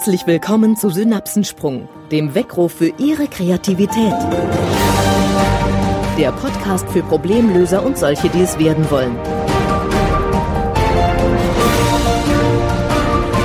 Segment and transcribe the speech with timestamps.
[0.00, 4.14] Herzlich willkommen zu Synapsensprung, dem Weckruf für Ihre Kreativität.
[6.16, 9.14] Der Podcast für Problemlöser und solche, die es werden wollen.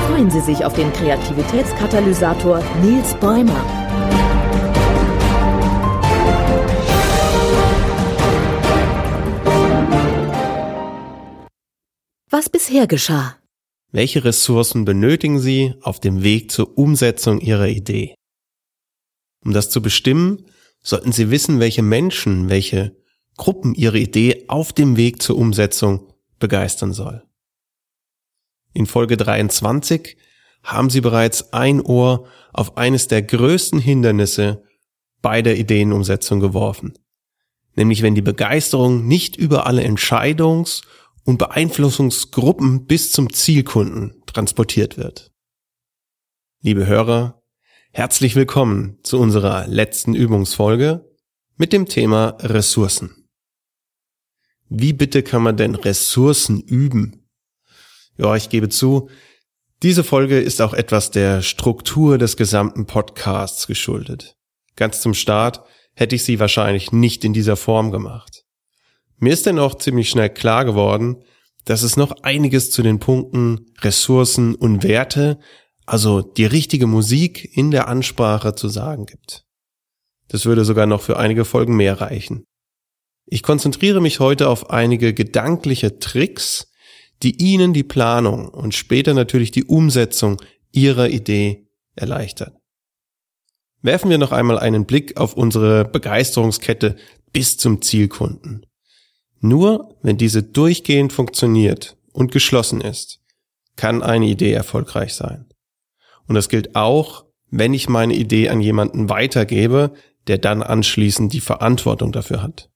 [0.07, 3.65] Freuen Sie sich auf den Kreativitätskatalysator Nils Bäumer.
[12.29, 13.35] Was bisher geschah.
[13.95, 18.13] Welche Ressourcen benötigen Sie auf dem Weg zur Umsetzung Ihrer Idee?
[19.45, 20.47] Um das zu bestimmen,
[20.81, 22.97] sollten Sie wissen, welche Menschen, welche
[23.37, 27.23] Gruppen Ihre Idee auf dem Weg zur Umsetzung begeistern soll.
[28.73, 30.17] In Folge 23
[30.61, 34.65] haben Sie bereits ein Ohr auf eines der größten Hindernisse
[35.21, 36.99] bei der Ideenumsetzung geworfen.
[37.77, 40.81] Nämlich wenn die Begeisterung nicht über alle Entscheidungs-
[41.25, 45.31] und Beeinflussungsgruppen bis zum Zielkunden transportiert wird.
[46.61, 47.41] Liebe Hörer,
[47.91, 51.11] herzlich willkommen zu unserer letzten Übungsfolge
[51.57, 53.27] mit dem Thema Ressourcen.
[54.69, 57.27] Wie bitte kann man denn Ressourcen üben?
[58.17, 59.09] Ja, ich gebe zu,
[59.83, 64.37] diese Folge ist auch etwas der Struktur des gesamten Podcasts geschuldet.
[64.75, 65.63] Ganz zum Start
[65.95, 68.44] hätte ich sie wahrscheinlich nicht in dieser Form gemacht.
[69.17, 71.23] Mir ist denn auch ziemlich schnell klar geworden,
[71.65, 75.39] dass es noch einiges zu den Punkten Ressourcen und Werte,
[75.85, 79.45] also die richtige Musik in der Ansprache zu sagen gibt.
[80.27, 82.45] Das würde sogar noch für einige Folgen mehr reichen.
[83.27, 86.71] Ich konzentriere mich heute auf einige gedankliche Tricks,
[87.23, 90.41] die Ihnen die Planung und später natürlich die Umsetzung
[90.71, 92.57] Ihrer Idee erleichtern.
[93.81, 96.97] Werfen wir noch einmal einen Blick auf unsere Begeisterungskette
[97.31, 98.65] bis zum Zielkunden.
[99.39, 103.19] Nur wenn diese durchgehend funktioniert und geschlossen ist,
[103.75, 105.45] kann eine Idee erfolgreich sein.
[106.27, 109.93] Und das gilt auch, wenn ich meine Idee an jemanden weitergebe,
[110.27, 112.69] der dann anschließend die Verantwortung dafür hat.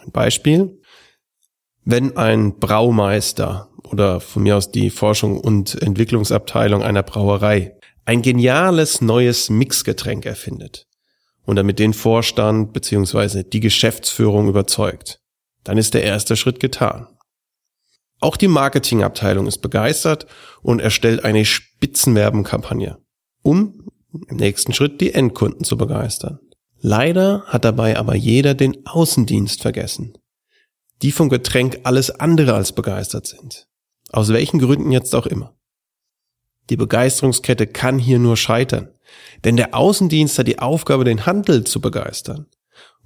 [0.00, 0.80] Ein Beispiel.
[1.84, 9.00] Wenn ein Braumeister oder von mir aus die Forschung und Entwicklungsabteilung einer Brauerei ein geniales
[9.00, 10.86] neues Mixgetränk erfindet
[11.44, 13.42] und damit den Vorstand bzw.
[13.42, 15.20] die Geschäftsführung überzeugt,
[15.64, 17.06] dann ist der erste Schritt getan.
[18.20, 20.26] Auch die Marketingabteilung ist begeistert
[20.62, 22.98] und erstellt eine Spitzenwerbenkampagne,
[23.42, 23.90] um
[24.28, 26.40] im nächsten Schritt die Endkunden zu begeistern.
[26.80, 30.16] Leider hat dabei aber jeder den Außendienst vergessen,
[31.02, 33.68] die vom Getränk alles andere als begeistert sind.
[34.10, 35.56] Aus welchen Gründen jetzt auch immer.
[36.70, 38.90] Die Begeisterungskette kann hier nur scheitern,
[39.44, 42.46] denn der Außendienst hat die Aufgabe, den Handel zu begeistern.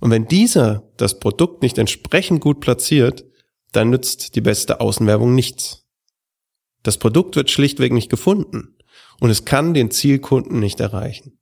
[0.02, 3.24] Und wenn dieser das Produkt nicht entsprechend gut platziert,
[3.70, 5.86] dann nützt die beste Außenwerbung nichts.
[6.82, 8.76] Das Produkt wird schlichtweg nicht gefunden
[9.20, 11.38] und es kann den Zielkunden nicht erreichen.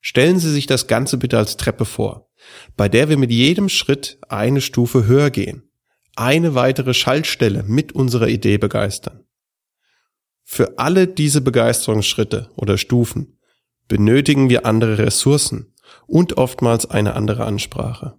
[0.00, 2.30] Stellen Sie sich das Ganze bitte als Treppe vor,
[2.74, 5.68] bei der wir mit jedem Schritt eine Stufe höher gehen,
[6.16, 9.26] eine weitere Schaltstelle mit unserer Idee begeistern.
[10.42, 13.38] Für alle diese Begeisterungsschritte oder Stufen
[13.88, 15.73] benötigen wir andere Ressourcen,
[16.06, 18.14] und oftmals eine andere Ansprache.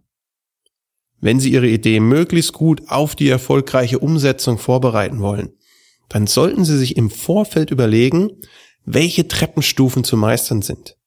[1.19, 5.53] Wenn Sie Ihre Idee möglichst gut auf die erfolgreiche Umsetzung vorbereiten wollen,
[6.09, 8.29] dann sollten Sie sich im Vorfeld überlegen,
[8.85, 10.97] welche Treppenstufen zu meistern sind.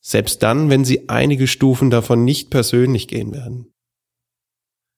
[0.00, 3.72] Selbst dann, wenn Sie einige Stufen davon nicht persönlich gehen werden.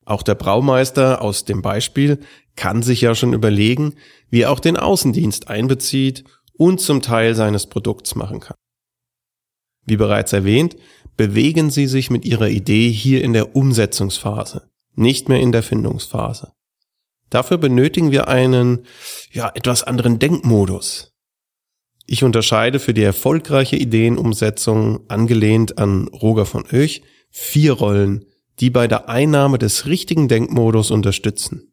[0.05, 2.19] Auch der Braumeister aus dem Beispiel
[2.57, 3.95] kann sich ja schon überlegen,
[4.31, 6.25] wie er auch den Außendienst einbezieht
[6.55, 8.57] und zum Teil seines Produkts machen kann.
[9.85, 10.77] Wie bereits erwähnt,
[11.17, 16.53] bewegen Sie sich mit Ihrer Idee hier in der Umsetzungsphase, nicht mehr in der Findungsphase.
[17.31, 18.87] Dafür benötigen wir einen,
[19.31, 21.15] ja, etwas anderen Denkmodus.
[22.07, 28.27] Ich unterscheide für die erfolgreiche Ideenumsetzung, angelehnt an Roger von Oech, vier Rollen,
[28.61, 31.73] die bei der Einnahme des richtigen Denkmodus unterstützen.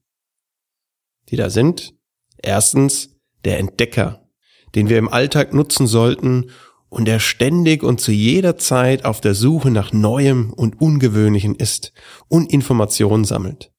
[1.30, 1.94] Die da sind,
[2.38, 4.30] erstens, der Entdecker,
[4.75, 6.51] den wir im Alltag nutzen sollten,
[6.89, 11.94] und er ständig und zu jeder Zeit auf der Suche nach Neuem und Ungewöhnlichen ist
[12.27, 13.71] und Informationen sammelt.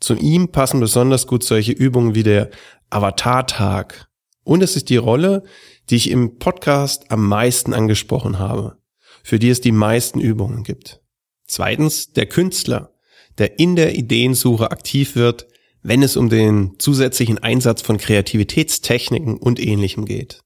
[0.00, 2.50] Zu ihm passen besonders gut solche Übungen wie der
[2.90, 4.08] Avatar-Tag.
[4.44, 5.42] Und es ist die Rolle,
[5.90, 8.78] die ich im Podcast am meisten angesprochen habe,
[9.22, 11.00] für die es die meisten Übungen gibt.
[11.46, 12.94] Zweitens der Künstler,
[13.38, 15.48] der in der Ideensuche aktiv wird,
[15.82, 20.42] wenn es um den zusätzlichen Einsatz von Kreativitätstechniken und ähnlichem geht.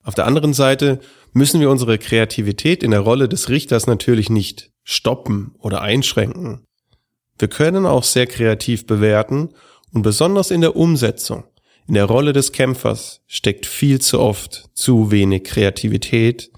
[0.02, 1.00] Auf der anderen Seite
[1.32, 6.64] müssen wir unsere Kreativität in der Rolle des Richters natürlich nicht stoppen oder einschränken.
[7.38, 9.50] Wir können auch sehr kreativ bewerten
[9.92, 11.44] und besonders in der Umsetzung,
[11.86, 16.50] in der Rolle des Kämpfers steckt viel zu oft zu wenig Kreativität,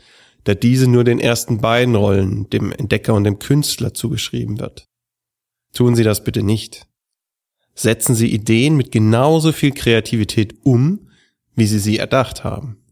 [0.45, 4.87] da diese nur den ersten beiden Rollen, dem Entdecker und dem Künstler, zugeschrieben wird.
[5.73, 6.87] Tun Sie das bitte nicht.
[7.75, 11.09] Setzen Sie Ideen mit genauso viel Kreativität um,
[11.55, 12.84] wie Sie sie erdacht haben.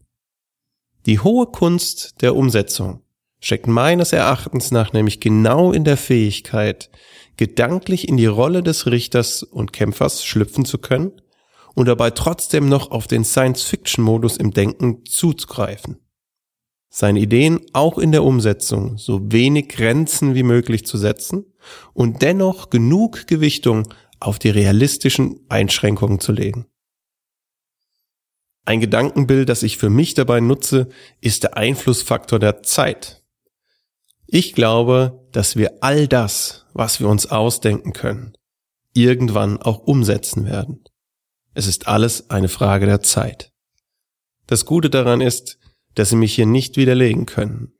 [1.05, 3.01] Die hohe Kunst der Umsetzung
[3.41, 6.89] steckt meines Erachtens nach nämlich genau in der Fähigkeit,
[7.35, 11.11] gedanklich in die Rolle des Richters und Kämpfers schlüpfen zu können
[11.75, 15.97] und dabei trotzdem noch auf den Science-Fiction-Modus im Denken zuzugreifen.
[16.89, 21.45] Seine Ideen auch in der Umsetzung so wenig Grenzen wie möglich zu setzen
[21.93, 26.67] und dennoch genug Gewichtung auf die realistischen Einschränkungen zu legen.
[28.65, 30.89] Ein Gedankenbild, das ich für mich dabei nutze,
[31.19, 33.23] ist der Einflussfaktor der Zeit.
[34.25, 38.33] Ich glaube, dass wir all das, was wir uns ausdenken können,
[38.93, 40.83] irgendwann auch umsetzen werden.
[41.53, 43.51] Es ist alles eine Frage der Zeit.
[44.47, 45.59] Das Gute daran ist,
[45.95, 47.73] dass Sie mich hier nicht widerlegen können,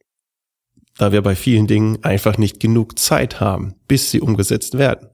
[0.97, 5.09] da wir bei vielen Dingen einfach nicht genug Zeit haben, bis sie umgesetzt werden.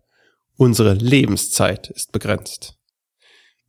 [0.57, 2.77] Unsere Lebenszeit ist begrenzt.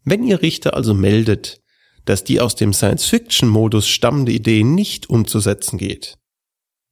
[0.03, 1.60] Wenn Ihr Richter also meldet,
[2.05, 6.19] dass die aus dem Science-Fiction-Modus stammende Idee nicht umzusetzen geht,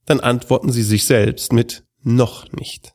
[0.06, 2.94] dann antworten sie sich selbst mit noch nicht.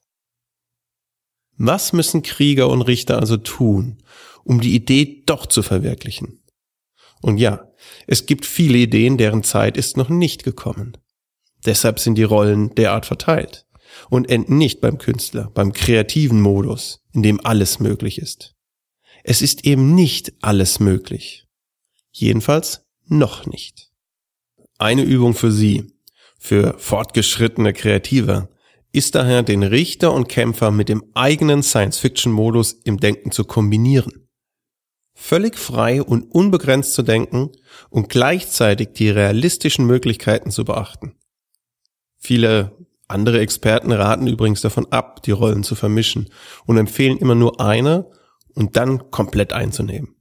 [1.58, 4.02] Was müssen Krieger und Richter also tun,
[4.44, 6.44] um die Idee doch zu verwirklichen?
[7.22, 7.72] Und ja,
[8.08, 10.98] es gibt viele Ideen, deren Zeit ist noch nicht gekommen.
[11.66, 13.66] Deshalb sind die Rollen derart verteilt
[14.10, 18.56] und enden nicht beim Künstler, beim kreativen Modus, in dem alles möglich ist.
[19.24, 21.48] Es ist eben nicht alles möglich.
[22.14, 23.92] Jedenfalls noch nicht.
[24.78, 25.94] Eine Übung für Sie,
[26.40, 28.50] für fortgeschrittene Kreative,
[28.92, 34.30] ist daher den Richter und Kämpfer mit dem eigenen Science-Fiction-Modus im Denken zu kombinieren.
[35.16, 37.52] Völlig frei und unbegrenzt zu denken
[37.90, 41.16] und gleichzeitig die realistischen Möglichkeiten zu beachten.
[42.18, 42.78] Viele
[43.08, 46.30] andere Experten raten übrigens davon ab, die Rollen zu vermischen
[46.66, 48.10] und empfehlen immer nur eine
[48.54, 50.16] und dann komplett einzunehmen.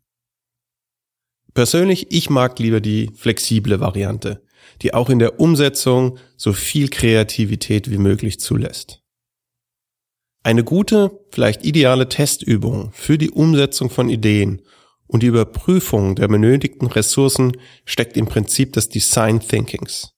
[1.55, 4.43] Persönlich, ich mag lieber die flexible Variante,
[4.81, 9.03] die auch in der Umsetzung so viel Kreativität wie möglich zulässt.
[10.43, 14.63] Eine gute, vielleicht ideale Testübung für die Umsetzung von Ideen
[15.07, 17.53] und die Überprüfung der benötigten Ressourcen
[17.85, 20.15] steckt im Prinzip des Design Thinkings.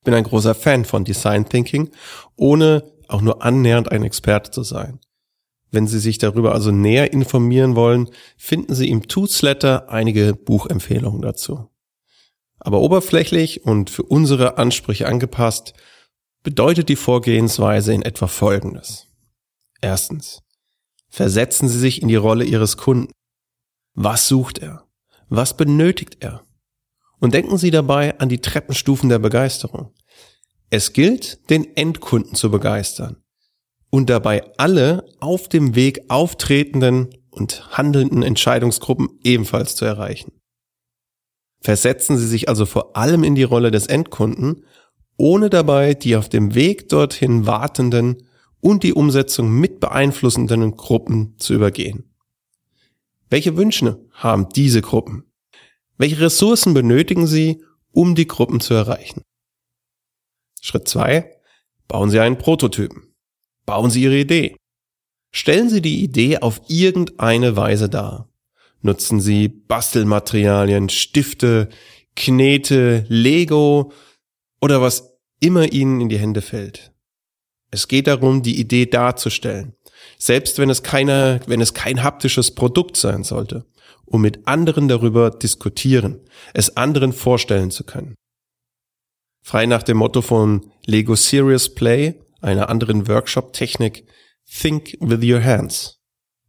[0.00, 1.90] Ich bin ein großer Fan von Design Thinking,
[2.36, 5.00] ohne auch nur annähernd ein Experte zu sein.
[5.70, 11.68] Wenn Sie sich darüber also näher informieren wollen, finden Sie im Toothsletter einige Buchempfehlungen dazu.
[12.58, 15.74] Aber oberflächlich und für unsere Ansprüche angepasst,
[16.42, 19.06] bedeutet die Vorgehensweise in etwa Folgendes.
[19.80, 20.42] Erstens.
[21.10, 23.12] Versetzen Sie sich in die Rolle Ihres Kunden.
[23.94, 24.84] Was sucht er?
[25.28, 26.44] Was benötigt er?
[27.18, 29.92] Und denken Sie dabei an die Treppenstufen der Begeisterung.
[30.70, 33.22] Es gilt, den Endkunden zu begeistern
[33.90, 40.32] und dabei alle auf dem Weg auftretenden und handelnden Entscheidungsgruppen ebenfalls zu erreichen.
[41.60, 44.64] Versetzen Sie sich also vor allem in die Rolle des Endkunden,
[45.16, 48.28] ohne dabei die auf dem Weg dorthin wartenden
[48.60, 52.14] und die Umsetzung mit beeinflussenden Gruppen zu übergehen.
[53.30, 55.24] Welche Wünsche haben diese Gruppen?
[55.96, 59.22] Welche Ressourcen benötigen sie, um die Gruppen zu erreichen?
[60.60, 61.36] Schritt zwei:
[61.88, 63.07] Bauen Sie einen Prototypen.
[63.68, 64.56] Bauen Sie Ihre Idee.
[65.30, 68.32] Stellen Sie die Idee auf irgendeine Weise dar.
[68.80, 71.68] Nutzen Sie Bastelmaterialien, Stifte,
[72.16, 73.92] Knete, Lego
[74.62, 76.94] oder was immer Ihnen in die Hände fällt.
[77.70, 79.74] Es geht darum, die Idee darzustellen,
[80.16, 83.66] selbst wenn es keine, wenn es kein haptisches Produkt sein sollte,
[84.06, 86.20] um mit anderen darüber diskutieren,
[86.54, 88.14] es anderen vorstellen zu können.
[89.44, 94.06] Frei nach dem Motto von Lego Serious Play, einer anderen Workshop-Technik,
[94.46, 96.00] Think with your hands.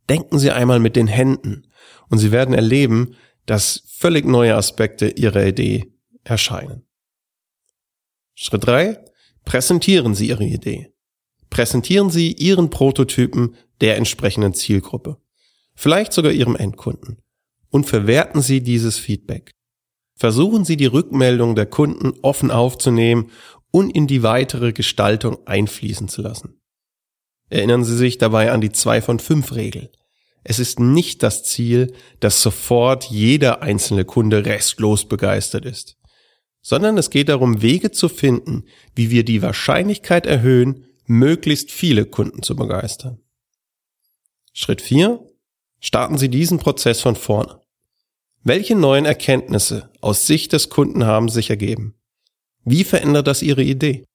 [0.09, 1.67] Denken Sie einmal mit den Händen
[2.09, 3.15] und Sie werden erleben,
[3.45, 5.93] dass völlig neue Aspekte Ihrer Idee
[6.23, 6.87] erscheinen.
[8.33, 9.03] Schritt drei:
[9.43, 10.93] Präsentieren Sie Ihre Idee.
[11.49, 15.17] Präsentieren Sie Ihren Prototypen der entsprechenden Zielgruppe,
[15.75, 17.21] vielleicht sogar Ihrem Endkunden,
[17.69, 19.55] und verwerten Sie dieses Feedback.
[20.15, 23.31] Versuchen Sie die Rückmeldung der Kunden offen aufzunehmen
[23.71, 26.61] und in die weitere Gestaltung einfließen zu lassen.
[27.49, 29.91] Erinnern Sie sich dabei an die 2 von 5 Regel.
[30.43, 35.97] Es ist nicht das Ziel, dass sofort jeder einzelne Kunde restlos begeistert ist,
[36.61, 42.43] sondern es geht darum, Wege zu finden, wie wir die Wahrscheinlichkeit erhöhen, möglichst viele Kunden
[42.43, 43.19] zu begeistern.
[44.53, 45.19] Schritt 4.
[45.79, 47.61] Starten Sie diesen Prozess von vorne.
[48.43, 51.98] Welche neuen Erkenntnisse aus Sicht des Kunden haben sich ergeben?
[52.71, 54.05] Wie verändert das Ihre Idee?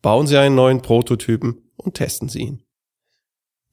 [0.00, 2.62] Bauen Sie einen neuen Prototypen und testen Sie ihn.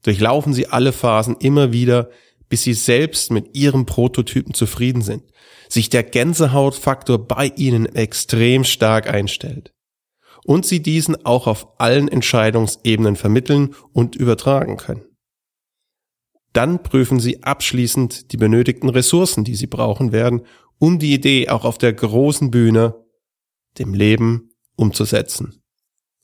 [0.02, 2.10] Durchlaufen Sie alle Phasen immer wieder,
[2.50, 5.22] bis Sie selbst mit Ihrem Prototypen zufrieden sind,
[5.70, 9.72] sich der Gänsehautfaktor bei Ihnen extrem stark einstellt
[10.44, 15.06] und Sie diesen auch auf allen Entscheidungsebenen vermitteln und übertragen können.
[16.52, 20.42] Dann prüfen Sie abschließend die benötigten Ressourcen, die Sie brauchen werden,
[20.78, 23.02] um die Idee auch auf der großen Bühne,
[23.78, 25.62] dem Leben, umzusetzen.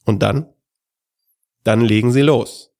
[0.05, 0.53] Und dann?
[1.65, 2.73] Dann legen Sie los.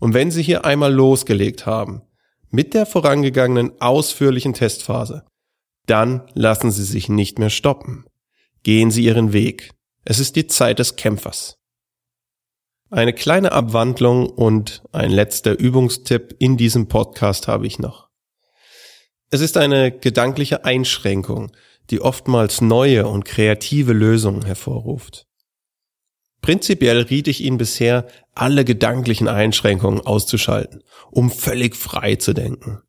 [0.00, 2.02] Und wenn Sie hier einmal losgelegt haben,
[2.50, 5.24] mit der vorangegangenen ausführlichen Testphase,
[5.86, 8.04] dann lassen Sie sich nicht mehr stoppen.
[8.62, 9.70] Gehen Sie Ihren Weg.
[10.04, 11.58] Es ist die Zeit des Kämpfers.
[12.90, 18.08] Eine kleine Abwandlung und ein letzter Übungstipp in diesem Podcast habe ich noch.
[19.30, 21.52] Es ist eine gedankliche Einschränkung,
[21.90, 25.26] die oftmals neue und kreative Lösungen hervorruft.
[26.40, 32.80] Prinzipiell riet ich Ihnen bisher, alle gedanklichen Einschränkungen auszuschalten, um völlig frei zu denken.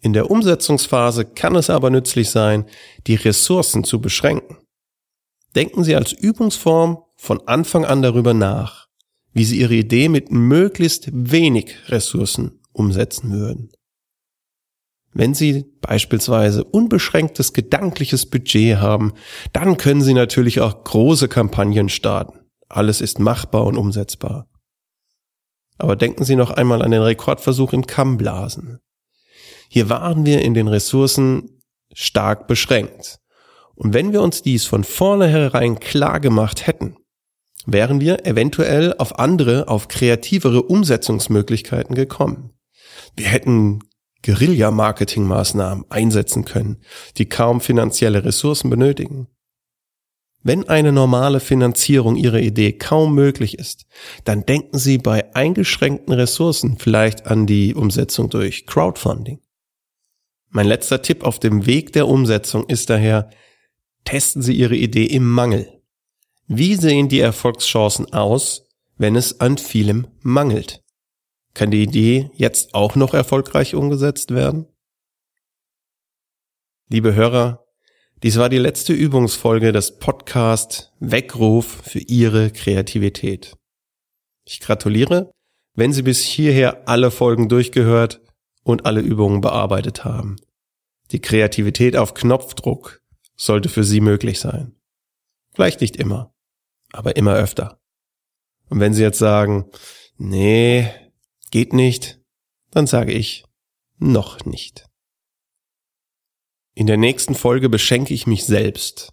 [0.00, 2.66] In der Umsetzungsphase kann es aber nützlich sein,
[3.06, 4.58] die Ressourcen zu beschränken.
[5.56, 8.86] Denken Sie als Übungsform von Anfang an darüber nach,
[9.32, 13.72] wie Sie Ihre Idee mit möglichst wenig Ressourcen umsetzen würden.
[15.18, 19.14] Wenn Sie beispielsweise unbeschränktes gedankliches Budget haben,
[19.52, 22.38] dann können Sie natürlich auch große Kampagnen starten.
[22.68, 24.46] Alles ist machbar und umsetzbar.
[25.76, 28.78] Aber denken Sie noch einmal an den Rekordversuch im Kammblasen.
[29.68, 33.18] Hier waren wir in den Ressourcen stark beschränkt.
[33.74, 36.94] Und wenn wir uns dies von vornherein klar gemacht hätten,
[37.66, 42.52] wären wir eventuell auf andere, auf kreativere Umsetzungsmöglichkeiten gekommen.
[43.16, 43.80] Wir hätten
[44.24, 46.78] Guerilla-Marketing-Maßnahmen einsetzen können,
[47.16, 49.28] die kaum finanzielle Ressourcen benötigen.
[50.42, 53.86] Wenn eine normale Finanzierung Ihrer Idee kaum möglich ist,
[54.24, 59.40] dann denken Sie bei eingeschränkten Ressourcen vielleicht an die Umsetzung durch Crowdfunding.
[60.50, 63.30] Mein letzter Tipp auf dem Weg der Umsetzung ist daher,
[64.04, 65.82] testen Sie Ihre Idee im Mangel.
[66.46, 68.64] Wie sehen die Erfolgschancen aus,
[68.96, 70.82] wenn es an vielem mangelt?
[71.54, 74.66] Kann die Idee jetzt auch noch erfolgreich umgesetzt werden?
[76.88, 77.64] Liebe Hörer,
[78.22, 83.56] dies war die letzte Übungsfolge des Podcast Weckruf für Ihre Kreativität.
[84.44, 85.30] Ich gratuliere,
[85.74, 88.20] wenn Sie bis hierher alle Folgen durchgehört
[88.64, 90.36] und alle Übungen bearbeitet haben.
[91.12, 93.00] Die Kreativität auf Knopfdruck
[93.36, 94.74] sollte für Sie möglich sein.
[95.54, 96.34] Vielleicht nicht immer,
[96.92, 97.80] aber immer öfter.
[98.68, 99.70] Und wenn Sie jetzt sagen,
[100.16, 100.90] nee,
[101.50, 102.20] geht nicht,
[102.70, 103.44] dann sage ich,
[103.98, 104.86] noch nicht.
[106.74, 109.12] In der nächsten Folge beschenke ich mich selbst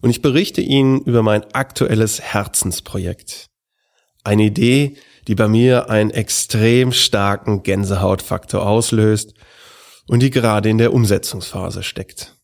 [0.00, 3.46] und ich berichte Ihnen über mein aktuelles Herzensprojekt.
[4.22, 4.96] Eine Idee,
[5.26, 9.34] die bei mir einen extrem starken Gänsehautfaktor auslöst
[10.06, 12.36] und die gerade in der Umsetzungsphase steckt.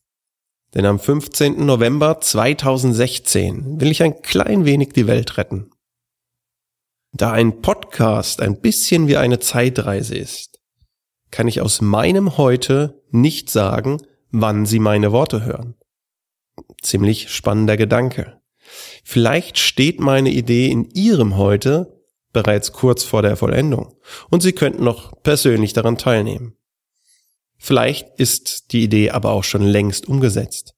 [0.73, 1.65] Denn am 15.
[1.65, 5.71] November 2016 will ich ein klein wenig die Welt retten.
[7.13, 10.59] Da ein Podcast ein bisschen wie eine Zeitreise ist,
[11.31, 15.75] kann ich aus meinem Heute nicht sagen, wann Sie meine Worte hören.
[16.81, 18.41] Ziemlich spannender Gedanke.
[19.03, 23.95] Vielleicht steht meine Idee in Ihrem Heute bereits kurz vor der Vollendung
[24.29, 26.57] und Sie könnten noch persönlich daran teilnehmen.
[27.57, 30.75] Vielleicht ist die Idee aber auch schon längst umgesetzt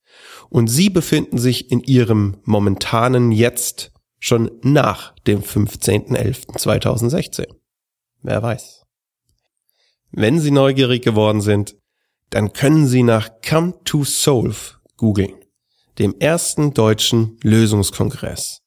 [0.49, 7.47] und Sie befinden sich in Ihrem momentanen Jetzt schon nach dem 15.11.2016.
[8.21, 8.83] Wer weiß.
[10.11, 11.75] Wenn Sie neugierig geworden sind,
[12.29, 14.57] dann können Sie nach Come to Solve
[14.97, 15.33] googeln,
[15.97, 18.61] dem ersten deutschen Lösungskongress.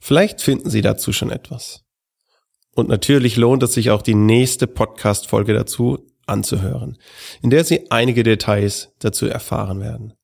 [0.00, 1.82] Vielleicht finden Sie dazu schon etwas.
[2.74, 6.98] Und natürlich lohnt es sich auch die nächste Podcast-Folge dazu anzuhören,
[7.42, 10.14] in der Sie einige Details dazu erfahren werden.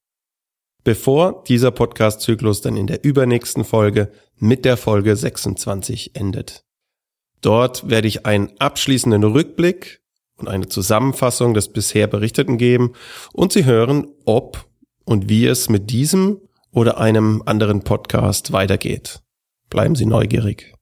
[0.84, 4.10] Bevor dieser Podcast-Zyklus dann in der übernächsten Folge
[4.40, 6.64] mit der Folge 26 endet.
[7.40, 10.00] Dort werde ich einen abschließenden Rückblick
[10.37, 12.92] und eine Zusammenfassung des bisher Berichteten geben
[13.33, 14.68] und Sie hören, ob
[15.04, 16.40] und wie es mit diesem
[16.71, 19.21] oder einem anderen Podcast weitergeht.
[19.71, 20.75] Bleiben Sie neugierig.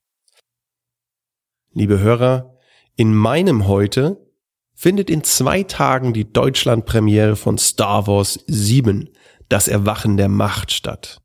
[1.72, 2.56] Liebe Hörer,
[2.96, 4.26] in meinem heute
[4.74, 9.10] findet in zwei Tagen die Deutschlandpremiere von Star Wars 7,
[9.48, 11.20] das Erwachen der Macht statt.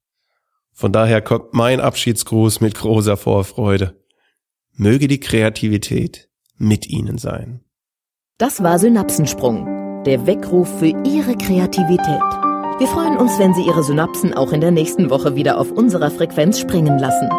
[0.82, 4.02] Von daher kommt mein Abschiedsgruß mit großer Vorfreude.
[4.74, 7.64] Möge die Kreativität mit Ihnen sein.
[8.40, 12.24] Das war Synapsensprung, der Weckruf für Ihre Kreativität.
[12.80, 16.10] Wir freuen uns, wenn Sie Ihre Synapsen auch in der nächsten Woche wieder auf unserer
[16.10, 17.30] Frequenz springen lassen.